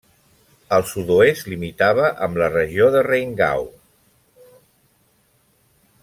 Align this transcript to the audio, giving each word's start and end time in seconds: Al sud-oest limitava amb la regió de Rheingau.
Al 0.77 0.85
sud-oest 0.91 1.49
limitava 1.53 2.07
amb 2.27 2.39
la 2.43 2.47
regió 2.55 2.87
de 2.95 3.03
Rheingau. 3.11 3.69